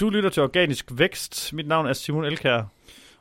Du 0.00 0.10
lytter 0.10 0.30
til 0.30 0.42
Organisk 0.42 0.86
Vækst. 0.92 1.52
Mit 1.52 1.66
navn 1.66 1.86
er 1.86 1.92
Simon 1.92 2.24
Elkær. 2.24 2.62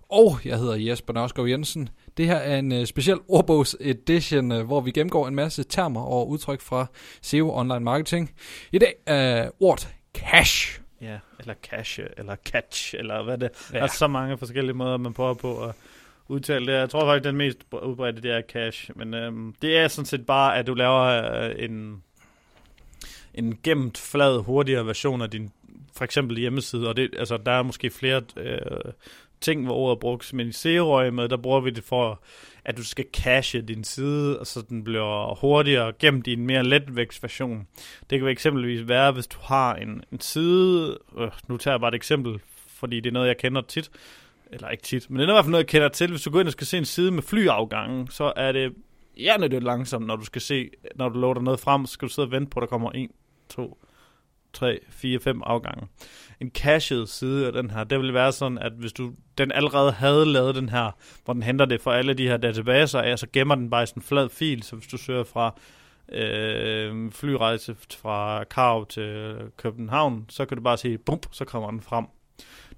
Og 0.09 0.39
jeg 0.45 0.57
hedder 0.57 0.75
Jesper 0.75 1.13
Nørskov 1.13 1.47
Jensen. 1.47 1.89
Det 2.17 2.25
her 2.25 2.35
er 2.35 2.59
en 2.59 2.71
uh, 2.71 2.85
speciel 2.85 3.17
ordbogs 3.27 3.75
edition, 3.79 4.51
uh, 4.51 4.61
hvor 4.61 4.81
vi 4.81 4.91
gennemgår 4.91 5.27
en 5.27 5.35
masse 5.35 5.63
termer 5.63 6.01
og 6.01 6.29
udtryk 6.29 6.61
fra 6.61 6.85
SEO 7.21 7.57
Online 7.57 7.79
Marketing. 7.79 8.31
I 8.71 8.79
dag 8.79 8.93
er 9.05 9.43
uh, 9.43 9.49
ordet 9.59 9.87
cash. 10.13 10.81
Ja, 11.01 11.17
eller 11.39 11.53
cash, 11.63 11.99
eller 12.17 12.35
catch, 12.35 12.95
eller 12.97 13.23
hvad 13.23 13.37
det 13.37 13.45
er. 13.45 13.69
Ja. 13.73 13.77
Der 13.77 13.83
er 13.83 13.87
så 13.87 14.07
mange 14.07 14.37
forskellige 14.37 14.73
måder, 14.73 14.97
man 14.97 15.13
prøver 15.13 15.33
på 15.33 15.63
at 15.63 15.75
udtale 16.27 16.65
det. 16.65 16.73
Jeg 16.73 16.89
tror 16.89 17.05
faktisk, 17.05 17.23
den 17.23 17.35
mest 17.35 17.57
udbredte, 17.83 18.21
det 18.21 18.31
er 18.31 18.41
cash. 18.41 18.91
Men 18.95 19.13
øhm, 19.13 19.55
det 19.61 19.77
er 19.77 19.87
sådan 19.87 20.05
set 20.05 20.25
bare, 20.25 20.57
at 20.57 20.67
du 20.67 20.73
laver 20.73 21.01
øh, 21.01 21.55
en, 21.57 22.03
en 23.33 23.59
gemt, 23.63 23.97
flad, 23.97 24.43
hurtigere 24.43 24.85
version 24.85 25.21
af 25.21 25.29
din 25.29 25.51
for 25.95 26.03
eksempel 26.03 26.37
hjemmeside, 26.37 26.89
og 26.89 26.97
det, 26.97 27.09
altså, 27.17 27.37
der 27.37 27.51
er 27.51 27.63
måske 27.63 27.89
flere 27.89 28.21
øh, 28.37 28.91
ting, 29.41 29.65
hvor 29.65 29.75
ordet 29.75 29.99
bruges, 29.99 30.33
men 30.33 30.47
i 30.47 30.51
serøje 30.51 31.11
med, 31.11 31.29
der 31.29 31.37
bruger 31.37 31.59
vi 31.59 31.69
det 31.69 31.83
for, 31.83 32.21
at 32.65 32.77
du 32.77 32.83
skal 32.83 33.05
cache 33.13 33.61
din 33.61 33.83
side, 33.83 34.39
og 34.39 34.47
så 34.47 34.61
den 34.69 34.83
bliver 34.83 35.35
hurtigere 35.35 35.93
gemt 35.99 36.27
i 36.27 36.33
en 36.33 36.45
mere 36.45 36.63
letvægtsversion. 36.63 37.67
Det 38.09 38.19
kan 38.19 38.27
eksempelvis 38.27 38.87
være, 38.87 39.11
hvis 39.11 39.27
du 39.27 39.37
har 39.41 39.75
en, 39.75 40.03
en 40.11 40.19
side, 40.19 40.97
øh, 41.17 41.31
nu 41.47 41.57
tager 41.57 41.73
jeg 41.73 41.79
bare 41.79 41.89
et 41.89 41.95
eksempel, 41.95 42.39
fordi 42.67 42.99
det 42.99 43.09
er 43.09 43.13
noget, 43.13 43.27
jeg 43.27 43.37
kender 43.37 43.61
tit, 43.61 43.91
eller 44.51 44.69
ikke 44.69 44.83
tit, 44.83 45.09
men 45.09 45.19
det 45.19 45.25
er 45.25 45.29
i 45.29 45.33
hvert 45.33 45.45
fald 45.45 45.51
noget, 45.51 45.63
jeg 45.63 45.69
kender 45.69 45.87
til. 45.87 46.09
Hvis 46.09 46.21
du 46.21 46.29
går 46.29 46.39
ind 46.39 46.47
og 46.47 46.51
skal 46.51 46.67
se 46.67 46.77
en 46.77 46.85
side 46.85 47.11
med 47.11 47.23
flyafgangen, 47.23 48.07
så 48.07 48.33
er 48.35 48.51
det 48.51 48.73
det 49.51 49.63
langsomt, 49.63 50.07
når 50.07 50.15
du 50.15 50.25
skal 50.25 50.41
se, 50.41 50.69
når 50.95 51.09
du 51.09 51.19
loader 51.19 51.41
noget 51.41 51.59
frem, 51.59 51.85
så 51.85 51.93
skal 51.93 52.07
du 52.07 52.13
sidde 52.13 52.25
og 52.25 52.31
vente 52.31 52.49
på, 52.49 52.59
at 52.59 52.61
der 52.61 52.67
kommer 52.67 52.91
1, 52.95 53.09
2, 53.49 53.77
3, 54.55 54.79
4, 54.89 55.19
5 55.19 55.41
afgange. 55.45 55.87
En 56.39 56.49
cached 56.49 57.07
side 57.07 57.47
af 57.47 57.53
den 57.53 57.71
her, 57.71 57.83
det 57.83 57.99
vil 57.99 58.13
være 58.13 58.31
sådan, 58.31 58.57
at 58.57 58.71
hvis 58.71 58.93
du 58.93 59.13
den 59.37 59.51
allerede 59.51 59.91
havde 59.91 60.25
lavet 60.25 60.55
den 60.55 60.69
her, 60.69 60.91
hvor 61.25 61.33
den 61.33 61.43
henter 61.43 61.65
det 61.65 61.81
fra 61.81 61.97
alle 61.97 62.13
de 62.13 62.27
her 62.27 62.37
databaser 62.37 63.01
af, 63.01 63.19
så 63.19 63.27
gemmer 63.33 63.55
den 63.55 63.69
bare 63.69 63.83
i 63.83 63.85
sådan 63.85 64.01
en 64.01 64.05
flad 64.05 64.29
fil, 64.29 64.63
så 64.63 64.75
hvis 64.75 64.87
du 64.87 64.97
søger 64.97 65.23
fra 65.23 65.59
øh, 66.11 67.11
flyrejse 67.11 67.75
fra 67.97 68.43
Karup 68.43 68.89
til 68.89 69.35
København, 69.57 70.25
så 70.29 70.45
kan 70.45 70.57
du 70.57 70.63
bare 70.63 70.77
sige, 70.77 70.97
bum, 70.97 71.19
så 71.31 71.45
kommer 71.45 71.71
den 71.71 71.81
frem. 71.81 72.05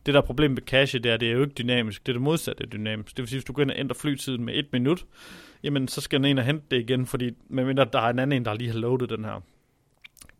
Det 0.06 0.14
der 0.14 0.22
er 0.22 0.26
problem 0.26 0.52
med 0.52 0.62
cache, 0.62 1.00
det 1.00 1.12
er, 1.12 1.18
det 1.18 1.28
er 1.28 1.34
jo 1.34 1.42
ikke 1.42 1.54
dynamisk. 1.54 2.06
Det 2.06 2.12
er 2.12 2.14
det 2.14 2.22
modsatte 2.22 2.64
af 2.64 2.70
dynamisk. 2.70 3.18
Det 3.18 3.24
vil 3.24 3.30
sige, 3.30 3.38
hvis 3.38 3.46
du 3.46 3.54
går 3.54 3.62
ind 3.62 3.72
og 3.72 3.80
ændrer 3.80 3.96
flytiden 3.96 4.46
med 4.46 4.54
et 4.56 4.68
minut, 4.72 5.06
jamen 5.64 5.88
så 5.88 6.02
skal 6.02 6.20
den 6.20 6.26
ind 6.26 6.40
og 6.40 6.46
hente 6.46 6.66
det 6.72 6.80
igen, 6.80 7.06
fordi 7.06 7.32
medmindre 7.50 7.86
der 7.94 8.00
er 8.00 8.10
en 8.10 8.20
anden 8.20 8.38
en, 8.38 8.46
der 8.46 8.54
lige 8.54 8.72
har 8.72 8.80
loadet 8.80 9.10
den 9.10 9.26
her. 9.26 9.42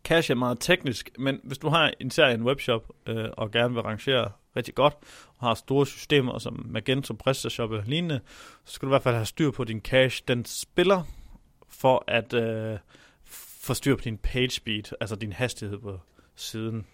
Cache 0.08 0.32
er 0.32 0.36
meget 0.36 0.58
teknisk, 0.60 1.10
men 1.18 1.40
hvis 1.44 1.58
du 1.58 1.68
har 1.68 1.92
en 2.00 2.10
serie 2.10 2.34
en 2.34 2.42
webshop 2.42 2.92
øh, 3.06 3.28
og 3.32 3.50
gerne 3.50 3.74
vil 3.74 3.82
rangere 3.82 4.30
rigtig 4.56 4.74
godt, 4.74 4.94
og 5.38 5.46
har 5.46 5.54
store 5.54 5.86
systemer 5.86 6.38
som 6.38 6.66
Magento, 6.68 7.14
PrestaShop 7.14 7.70
og 7.70 7.82
lignende, 7.86 8.20
så 8.64 8.72
skal 8.72 8.86
du 8.86 8.90
i 8.90 8.92
hvert 8.92 9.02
fald 9.02 9.14
have 9.14 9.26
styr 9.26 9.50
på 9.50 9.64
din 9.64 9.80
cache. 9.80 10.24
Den 10.28 10.44
spiller 10.44 11.02
for 11.68 12.04
at 12.06 12.32
øh, 12.32 12.78
få 13.60 13.74
styr 13.74 13.96
på 13.96 14.00
din 14.00 14.18
page 14.18 14.50
speed, 14.50 14.82
altså 15.00 15.16
din 15.16 15.32
hastighed 15.32 15.78
på 15.78 16.00
siden. 16.36 16.86